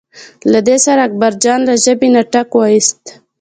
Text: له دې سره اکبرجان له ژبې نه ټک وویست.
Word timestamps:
له 0.51 0.59
دې 0.67 0.77
سره 0.85 0.99
اکبرجان 1.07 1.59
له 1.69 1.73
ژبې 1.83 2.09
نه 2.15 2.21
ټک 2.31 2.49
وویست. 2.55 3.01